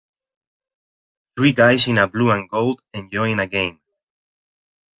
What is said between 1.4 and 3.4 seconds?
guys in blue and gold enjoying